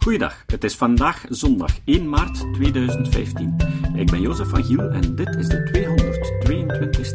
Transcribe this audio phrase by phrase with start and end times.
[0.00, 3.56] Goeiedag, het is vandaag zondag 1 maart 2015.
[3.94, 5.70] Ik ben Jozef van Giel en dit is de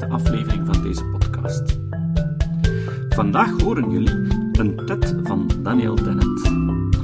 [0.06, 1.80] 222e aflevering van deze podcast.
[3.10, 6.44] Vandaag horen jullie een TED van Daniel Dennett.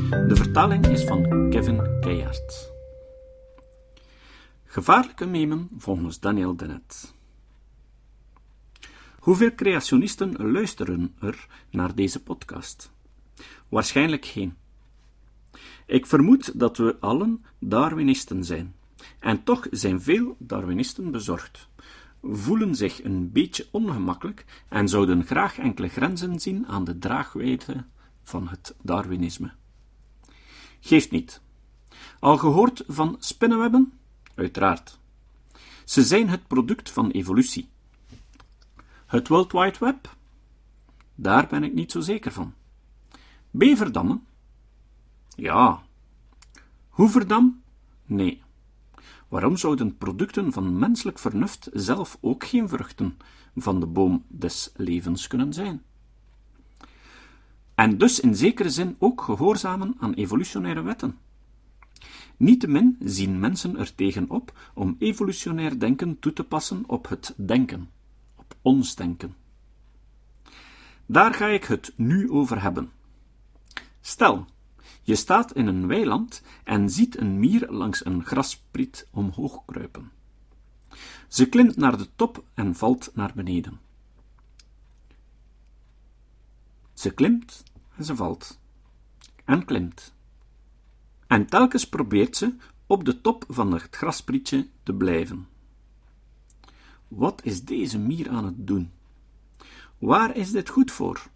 [0.09, 2.71] De vertaling is van Kevin Keijert.
[4.65, 7.13] Gevaarlijke memen volgens Daniel Dennett.
[9.19, 12.91] Hoeveel creationisten luisteren er naar deze podcast?
[13.69, 14.59] Waarschijnlijk geen.
[15.91, 18.75] Ik vermoed dat we allen Darwinisten zijn.
[19.19, 21.67] En toch zijn veel Darwinisten bezorgd,
[22.21, 27.85] voelen zich een beetje ongemakkelijk en zouden graag enkele grenzen zien aan de draagwijdte
[28.23, 29.51] van het Darwinisme.
[30.79, 31.41] Geeft niet.
[32.19, 33.93] Al gehoord van spinnenwebben?
[34.35, 34.99] Uiteraard.
[35.85, 37.69] Ze zijn het product van evolutie.
[39.05, 40.15] Het World Wide Web?
[41.15, 42.53] Daar ben ik niet zo zeker van.
[43.49, 44.25] Beverdammen?
[45.35, 45.81] Ja.
[46.89, 47.61] Hoeverdam?
[48.05, 48.41] Nee.
[49.27, 53.17] Waarom zouden producten van menselijk vernuft zelf ook geen vruchten
[53.55, 55.83] van de boom des levens kunnen zijn?
[57.75, 61.17] En dus in zekere zin ook gehoorzamen aan evolutionaire wetten.
[62.37, 67.89] Niettemin zien mensen er tegen op om evolutionair denken toe te passen op het denken,
[68.35, 69.35] op ons denken.
[71.05, 72.91] Daar ga ik het nu over hebben.
[74.01, 74.45] Stel,
[75.01, 80.11] je staat in een weiland en ziet een mier langs een graspriet omhoog kruipen.
[81.27, 83.79] Ze klimt naar de top en valt naar beneden.
[86.93, 87.63] Ze klimt
[87.95, 88.59] en ze valt
[89.45, 90.13] en klimt.
[91.27, 95.47] En telkens probeert ze op de top van het grasprietje te blijven.
[97.07, 98.91] Wat is deze mier aan het doen?
[99.97, 101.29] Waar is dit goed voor?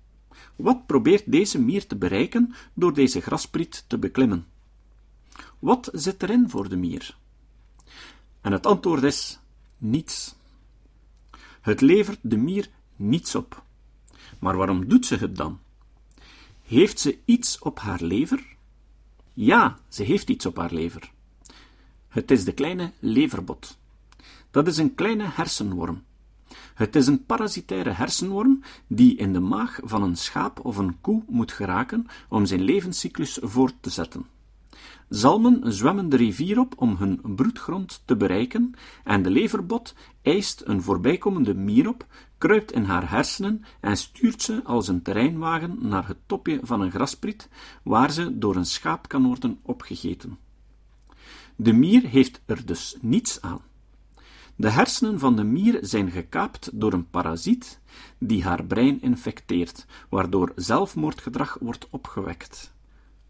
[0.55, 4.45] Wat probeert deze mier te bereiken door deze graspriet te beklimmen?
[5.59, 7.17] Wat zit erin voor de mier?
[8.41, 9.39] En het antwoord is
[9.77, 10.35] niets.
[11.61, 13.63] Het levert de mier niets op.
[14.39, 15.59] Maar waarom doet ze het dan?
[16.63, 18.55] Heeft ze iets op haar lever?
[19.33, 21.11] Ja, ze heeft iets op haar lever.
[22.07, 23.77] Het is de kleine leverbot.
[24.51, 26.03] Dat is een kleine hersenworm
[26.75, 31.23] het is een parasitaire hersenworm die in de maag van een schaap of een koe
[31.27, 34.25] moet geraken om zijn levenscyclus voort te zetten.
[35.09, 40.81] Zalmen zwemmen de rivier op om hun broedgrond te bereiken, en de leverbot eist een
[40.81, 42.05] voorbijkomende mier op,
[42.37, 46.91] kruipt in haar hersenen en stuurt ze als een terreinwagen naar het topje van een
[46.91, 47.49] graspriet,
[47.83, 50.37] waar ze door een schaap kan worden opgegeten.
[51.55, 53.61] De mier heeft er dus niets aan.
[54.57, 57.79] De hersenen van de mier zijn gekaapt door een parasiet
[58.17, 62.73] die haar brein infecteert, waardoor zelfmoordgedrag wordt opgewekt.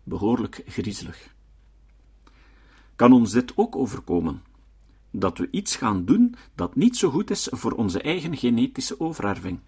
[0.03, 1.33] Behoorlijk griezelig.
[2.95, 4.43] Kan ons dit ook overkomen?
[5.11, 9.59] Dat we iets gaan doen dat niet zo goed is voor onze eigen genetische overerving.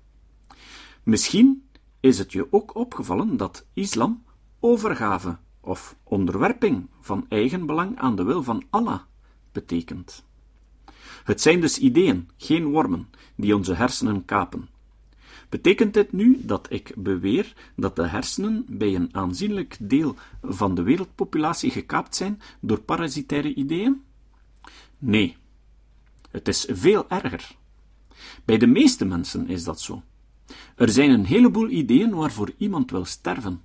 [1.04, 1.64] Misschien
[2.00, 4.24] is het je ook opgevallen dat islam
[4.60, 9.02] overgave of onderwerping van eigen belang aan de wil van Allah
[9.52, 10.27] betekent.
[11.28, 14.68] Het zijn dus ideeën, geen wormen, die onze hersenen kapen.
[15.50, 20.82] Betekent dit nu dat ik beweer dat de hersenen bij een aanzienlijk deel van de
[20.82, 24.02] wereldpopulatie gekaapt zijn door parasitaire ideeën?
[24.98, 25.38] Nee.
[26.32, 27.56] Het is veel erger.
[28.46, 30.02] Bij de meeste mensen is dat zo.
[30.76, 33.62] Er zijn een heleboel ideeën waarvoor iemand wil sterven.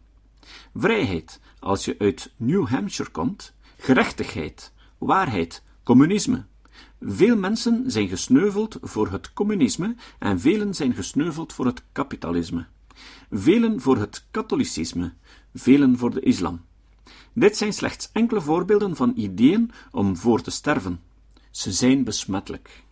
[0.74, 6.44] Vrijheid, als je uit New Hampshire komt, gerechtigheid, waarheid, communisme,
[7.04, 12.66] veel mensen zijn gesneuveld voor het communisme en velen zijn gesneuveld voor het kapitalisme.
[13.30, 15.12] Velen voor het katholicisme,
[15.54, 16.60] velen voor de islam.
[17.32, 21.00] Dit zijn slechts enkele voorbeelden van ideeën om voor te sterven.
[21.50, 22.82] Ze zijn besmettelijk.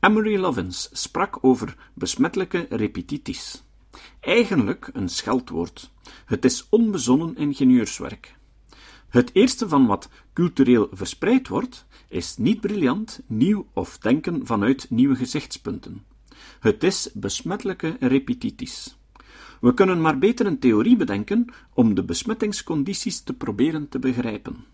[0.00, 3.62] Emery Lovins sprak over besmettelijke repetities.
[4.20, 5.90] Eigenlijk een scheldwoord.
[6.24, 8.37] Het is onbezonnen ingenieurswerk.
[9.08, 15.16] Het eerste van wat cultureel verspreid wordt, is niet briljant, nieuw of denken vanuit nieuwe
[15.16, 16.04] gezichtspunten.
[16.60, 18.96] Het is besmettelijke repetities.
[19.60, 24.64] We kunnen maar beter een theorie bedenken om de besmettingscondities te proberen te begrijpen.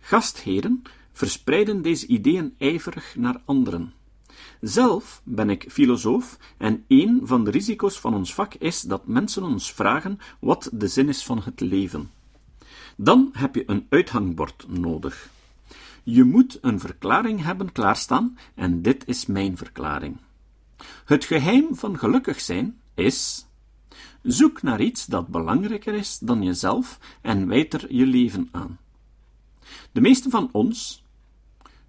[0.00, 0.82] Gastheren
[1.12, 3.92] verspreiden deze ideeën ijverig naar anderen.
[4.60, 9.42] Zelf ben ik filosoof en een van de risico's van ons vak is dat mensen
[9.42, 12.10] ons vragen wat de zin is van het leven.
[13.02, 15.30] Dan heb je een uithangbord nodig.
[16.02, 20.16] Je moet een verklaring hebben klaarstaan, en dit is mijn verklaring.
[21.04, 23.46] Het geheim van gelukkig zijn is
[24.22, 28.78] Zoek naar iets dat belangrijker is dan jezelf en wijd er je leven aan.
[29.92, 31.04] De meeste van ons,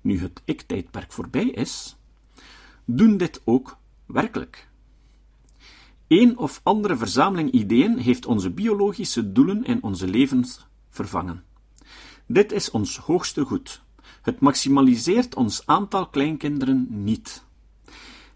[0.01, 1.95] nu het ik-tijdperk voorbij is,
[2.85, 4.69] doen dit ook werkelijk.
[6.07, 11.43] Een of andere verzameling ideeën heeft onze biologische doelen in onze levens vervangen.
[12.25, 13.81] Dit is ons hoogste goed.
[14.21, 17.43] Het maximaliseert ons aantal kleinkinderen niet.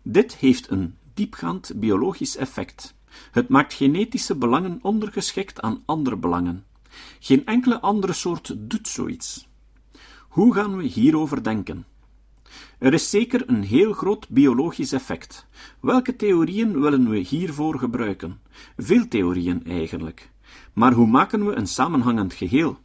[0.01, 2.95] Dit heeft een diepgaand biologisch effect.
[3.31, 6.65] Het maakt genetische belangen ondergeschikt aan andere belangen.
[7.19, 9.47] Geen enkele andere soort doet zoiets.
[10.27, 11.85] Hoe gaan we hierover denken?
[12.77, 15.47] Er is zeker een heel groot biologisch effect.
[15.79, 18.39] Welke theorieën willen we hiervoor gebruiken?
[18.77, 20.29] Veel theorieën eigenlijk.
[20.73, 22.77] Maar hoe maken we een samenhangend geheel?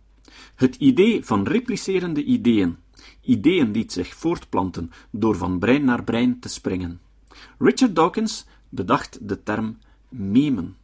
[0.55, 2.77] Het idee van replicerende ideeën,
[3.21, 7.01] ideeën die zich voortplanten door van brein naar brein te springen.
[7.59, 9.79] Richard Dawkins bedacht de term
[10.09, 10.77] memen.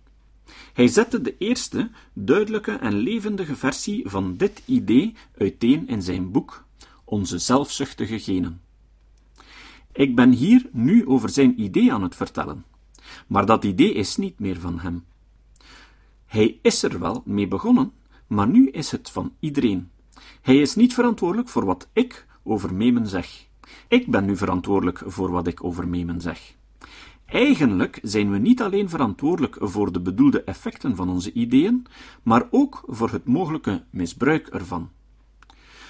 [0.73, 6.65] Hij zette de eerste duidelijke en levendige versie van dit idee uiteen in zijn boek
[7.05, 8.61] Onze zelfzuchtige genen.
[9.93, 12.65] Ik ben hier nu over zijn idee aan het vertellen,
[13.27, 15.05] maar dat idee is niet meer van hem.
[16.27, 17.93] Hij is er wel mee begonnen,
[18.27, 19.91] maar nu is het van iedereen.
[20.43, 23.47] Hij is niet verantwoordelijk voor wat ik over memen zeg.
[23.89, 26.55] Ik ben nu verantwoordelijk voor wat ik over memen zeg.
[27.27, 31.87] Eigenlijk zijn we niet alleen verantwoordelijk voor de bedoelde effecten van onze ideeën,
[32.23, 34.91] maar ook voor het mogelijke misbruik ervan.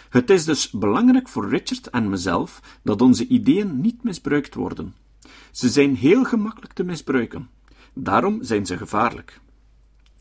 [0.08, 4.94] Het is dus belangrijk voor Richard en mezelf dat onze ideeën niet misbruikt worden.
[5.50, 7.48] Ze zijn heel gemakkelijk te misbruiken.
[7.92, 9.40] Daarom zijn ze gevaarlijk.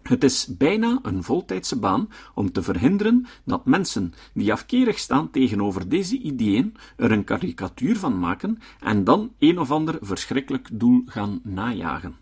[0.08, 5.90] Het is bijna een voltijdse baan om te verhinderen dat mensen die afkerig staan tegenover
[5.90, 11.40] deze ideeën er een karikatuur van maken en dan een of ander verschrikkelijk doel gaan
[11.44, 12.16] najagen.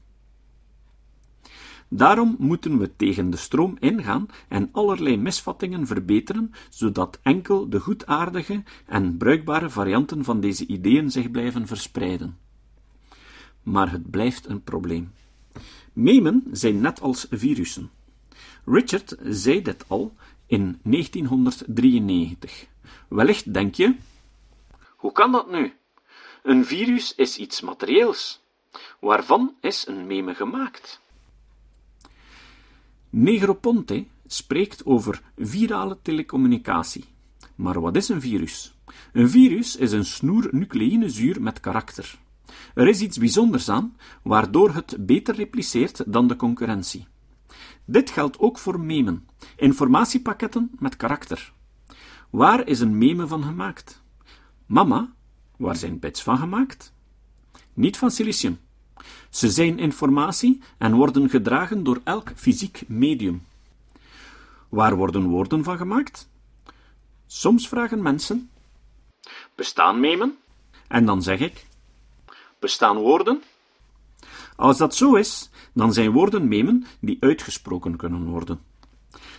[1.88, 8.64] Daarom moeten we tegen de stroom ingaan en allerlei misvattingen verbeteren, zodat enkel de goedaardige
[8.86, 12.38] en bruikbare varianten van deze ideeën zich blijven verspreiden.
[13.64, 15.12] Maar het blijft een probleem.
[15.94, 17.92] Memen zijn net als virussen.
[18.66, 22.68] Richard zei dit al in 1993.
[23.08, 23.96] Wellicht denk je:
[24.96, 25.74] hoe kan dat nu?
[26.44, 28.42] Een virus is iets materieels.
[29.00, 31.02] Waarvan is een meme gemaakt?
[33.10, 37.06] Negroponte spreekt over virale telecommunicatie.
[37.56, 38.74] Maar wat is een virus?
[39.14, 42.16] Een virus is een snoer nucleïnezuur met karakter.
[42.76, 47.08] Er is iets bijzonders aan, waardoor het beter repliceert dan de concurrentie.
[47.86, 51.54] Dit geldt ook voor memen, informatiepakketten met karakter.
[52.30, 54.02] Waar is een meme van gemaakt?
[54.66, 55.14] Mama,
[55.58, 56.94] waar zijn bits van gemaakt?
[57.74, 58.60] Niet van silicium.
[59.30, 63.46] Ze zijn informatie en worden gedragen door elk fysiek medium.
[64.70, 66.30] Waar worden woorden van gemaakt?
[67.28, 68.50] Soms vragen mensen:
[69.56, 70.38] Bestaan memen?
[70.88, 71.66] En dan zeg ik:
[72.64, 73.42] Bestaan woorden?
[74.56, 78.60] Als dat zo is, dan zijn woorden memen die uitgesproken kunnen worden.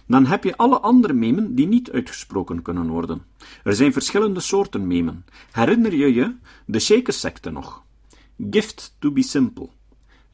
[0.06, 3.22] Dan heb je alle andere memen die niet uitgesproken kunnen worden.
[3.62, 5.24] Er zijn verschillende soorten memen.
[5.50, 6.34] Herinner je je
[6.66, 7.82] de Shaker-secte nog?
[8.50, 9.68] Gift to be simple.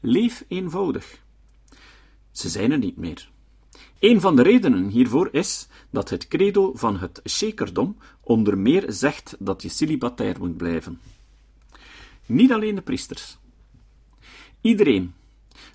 [0.00, 1.20] Leef eenvoudig.
[2.30, 3.30] Ze zijn er niet meer.
[3.98, 9.36] Een van de redenen hiervoor is dat het credo van het shakerdom onder meer zegt
[9.38, 11.00] dat je celibatair moet blijven.
[12.30, 13.38] Niet alleen de priesters.
[14.60, 15.14] Iedereen.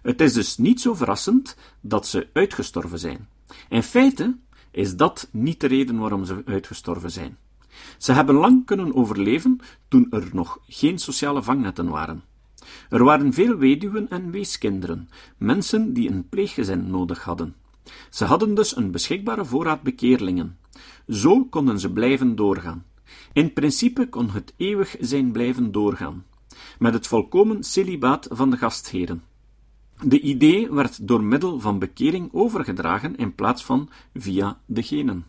[0.01, 3.27] Het is dus niet zo verrassend dat ze uitgestorven zijn.
[3.69, 4.37] In feite
[4.71, 7.37] is dat niet de reden waarom ze uitgestorven zijn.
[7.97, 12.23] Ze hebben lang kunnen overleven toen er nog geen sociale vangnetten waren.
[12.89, 17.55] Er waren veel weduwen en weeskinderen, mensen die een pleeggezin nodig hadden.
[18.09, 20.57] Ze hadden dus een beschikbare voorraad bekeerlingen.
[21.07, 22.85] Zo konden ze blijven doorgaan.
[23.33, 26.25] In principe kon het eeuwig zijn blijven doorgaan,
[26.79, 29.23] met het volkomen celibaat van de gastheren.
[30.03, 35.25] De idee werd door middel van bekering overgedragen in plaats van via de genen.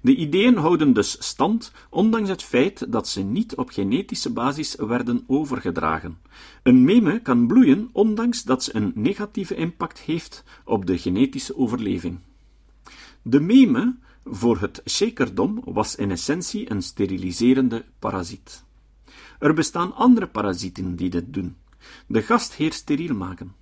[0.00, 5.24] De ideeën houden dus stand, ondanks het feit dat ze niet op genetische basis werden
[5.26, 6.18] overgedragen.
[6.62, 12.18] Een meme kan bloeien, ondanks dat ze een negatieve impact heeft op de genetische overleving.
[13.22, 18.64] De meme voor het shakerdom was in essentie een steriliserende parasiet.
[19.40, 21.56] Er bestaan andere parasieten die dit doen:
[22.06, 23.54] de gastheer steriel maken.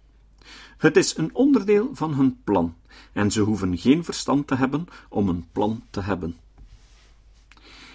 [0.77, 2.75] Het is een onderdeel van hun plan,
[3.13, 6.37] en ze hoeven geen verstand te hebben om een plan te hebben.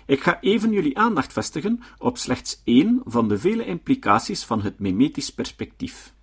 [0.05, 4.79] Ik ga even jullie aandacht vestigen op slechts één van de vele implicaties van het
[4.79, 6.13] memetisch perspectief.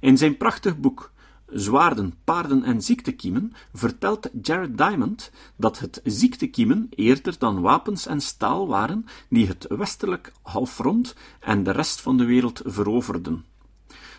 [0.00, 1.12] In zijn prachtig boek
[1.52, 8.66] Zwaarden, paarden en ziektekiemen vertelt Jared Diamond dat het ziektekiemen eerder dan wapens en staal
[8.66, 13.44] waren die het westelijk halfrond en de rest van de wereld veroverden.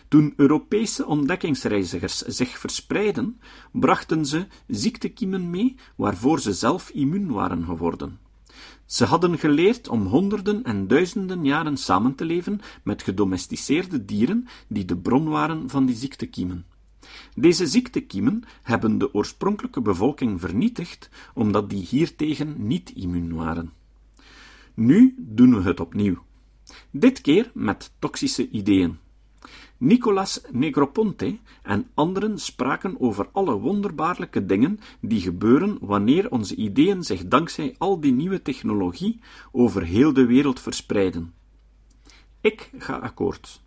[0.08, 3.40] Toen Europese ontdekkingsreizigers zich verspreidden,
[3.72, 8.18] brachten ze ziektekiemen mee waarvoor ze zelf immuun waren geworden.
[8.86, 14.84] Ze hadden geleerd om honderden en duizenden jaren samen te leven met gedomesticeerde dieren die
[14.84, 16.64] de bron waren van die ziektekiemen.
[17.34, 23.72] Deze ziektekiemen hebben de oorspronkelijke bevolking vernietigd, omdat die hiertegen niet immuun waren.
[24.74, 26.22] Nu doen we het opnieuw.
[26.90, 28.98] Dit keer met toxische ideeën.
[29.76, 37.26] Nicolas Negroponte en anderen spraken over alle wonderbaarlijke dingen die gebeuren wanneer onze ideeën zich
[37.26, 39.20] dankzij al die nieuwe technologie
[39.52, 41.34] over heel de wereld verspreiden.
[42.40, 43.60] Ik ga akkoord.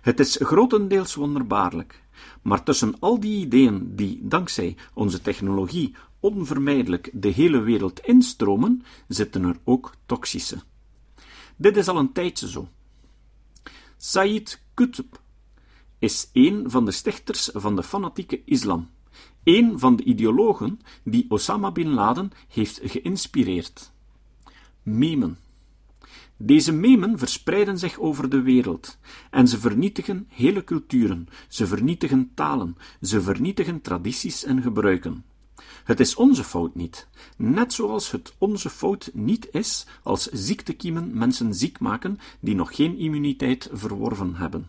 [0.00, 2.02] Het is grotendeels wonderbaarlijk,
[2.42, 9.44] maar tussen al die ideeën die dankzij onze technologie onvermijdelijk de hele wereld instromen, zitten
[9.44, 10.62] er ook toxische.
[11.56, 12.68] Dit is al een tijdje zo.
[13.96, 15.14] Said Qutb
[15.98, 18.90] is een van de stichters van de fanatieke islam,
[19.44, 23.92] een van de ideologen die Osama bin Laden heeft geïnspireerd.
[24.82, 25.38] Memen.
[26.44, 28.98] Deze memen verspreiden zich over de wereld
[29.30, 35.24] en ze vernietigen hele culturen, ze vernietigen talen, ze vernietigen tradities en gebruiken.
[35.84, 41.54] Het is onze fout niet, net zoals het onze fout niet is als ziektekiemen mensen
[41.54, 44.68] ziek maken die nog geen immuniteit verworven hebben.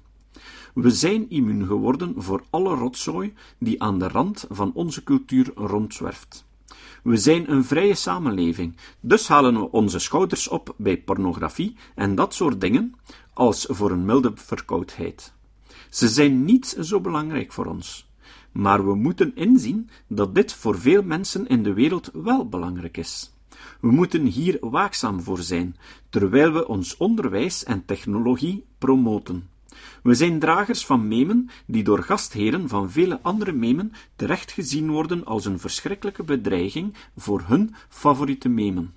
[0.73, 6.45] We zijn immuun geworden voor alle rotzooi die aan de rand van onze cultuur rondzwerft.
[7.03, 12.33] We zijn een vrije samenleving, dus halen we onze schouders op bij pornografie en dat
[12.33, 12.95] soort dingen,
[13.33, 15.33] als voor een milde verkoudheid.
[15.89, 18.11] Ze zijn niet zo belangrijk voor ons.
[18.51, 23.33] Maar we moeten inzien dat dit voor veel mensen in de wereld wel belangrijk is.
[23.79, 25.75] We moeten hier waakzaam voor zijn,
[26.09, 29.49] terwijl we ons onderwijs en technologie promoten.
[30.03, 35.25] We zijn dragers van memen die door gastheren van vele andere memen terecht gezien worden
[35.25, 38.93] als een verschrikkelijke bedreiging voor hun favoriete memen.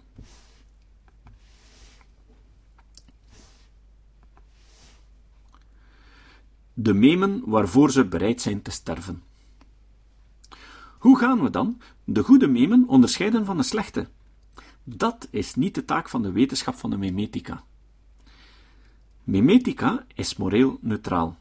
[6.75, 9.23] De memen waarvoor ze bereid zijn te sterven.
[10.99, 14.09] Hoe gaan we dan de goede memen onderscheiden van de slechte?
[14.85, 17.65] Dat is niet de taak van de wetenschap van de memetica.
[19.27, 21.37] Memetica is moreel neutraal,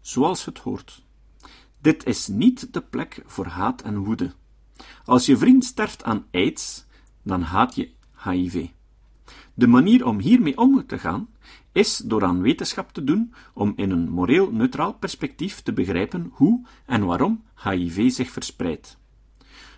[0.00, 1.04] zoals het hoort.
[1.80, 4.32] Dit is niet de plek voor haat en woede.
[5.04, 6.86] Als je vriend sterft aan aids,
[7.22, 7.90] dan haat je
[8.24, 8.68] HIV.
[9.54, 11.28] De manier om hiermee om te gaan
[11.72, 16.66] is door aan wetenschap te doen om in een moreel neutraal perspectief te begrijpen hoe
[16.86, 18.98] en waarom HIV zich verspreidt.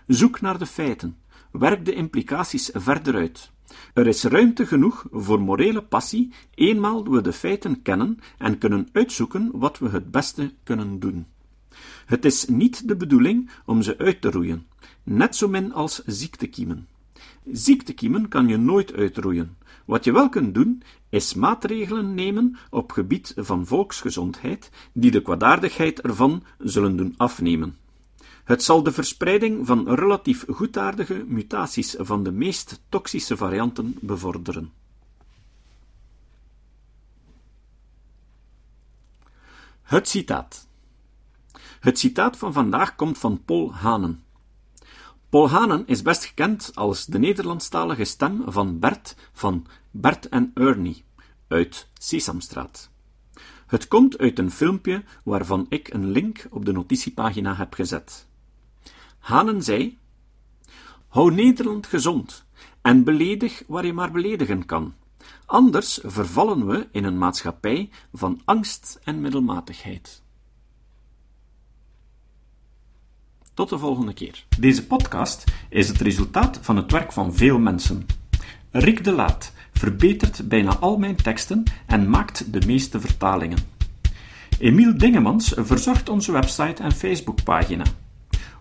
[0.06, 1.16] Zoek naar de feiten,
[1.50, 3.50] werk de implicaties verder uit.
[3.95, 9.50] Er is ruimte genoeg voor morele passie, eenmaal we de feiten kennen en kunnen uitzoeken
[9.52, 11.26] wat we het beste kunnen doen.
[12.07, 14.66] Het is niet de bedoeling om ze uit te roeien,
[15.02, 16.88] net zo min als ziektekiemen.
[17.52, 19.57] Ziektekiemen kan je nooit uitroeien.
[19.85, 26.00] Wat je wel kunt doen, is maatregelen nemen op gebied van volksgezondheid, die de kwaadaardigheid
[26.00, 27.76] ervan zullen doen afnemen.
[28.50, 34.73] Het zal de verspreiding van relatief goedaardige mutaties van de meest toxische varianten bevorderen.
[39.83, 40.66] Het citaat.
[41.80, 44.23] Het citaat van vandaag komt van Paul Hanen.
[45.28, 51.04] Paul Hanen is best gekend als de Nederlandstalige stem van Bert van Bert en Ernie
[51.49, 52.90] uit Sesamstraat.
[53.66, 58.28] Het komt uit een filmpje waarvan ik een link op de notitiepagina heb gezet.
[59.20, 59.98] Hanen zei:
[61.08, 62.44] Hou Nederland gezond
[62.82, 64.94] en beledig waar je maar beledigen kan.
[65.46, 70.22] Anders vervallen we in een maatschappij van angst en middelmatigheid.
[73.54, 74.46] Tot de volgende keer.
[74.58, 78.06] Deze podcast is het resultaat van het werk van veel mensen.
[78.70, 83.58] Rick de Laat verbetert bijna al mijn teksten en maakt de meeste vertalingen.
[84.58, 87.84] Emiel Dingemans verzorgt onze website en Facebookpagina.